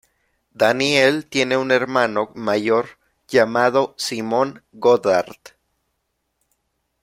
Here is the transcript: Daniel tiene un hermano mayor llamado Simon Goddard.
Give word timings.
Daniel 0.55 1.27
tiene 1.27 1.57
un 1.57 1.69
hermano 1.69 2.31
mayor 2.33 2.97
llamado 3.27 3.93
Simon 3.99 4.63
Goddard. 4.71 5.35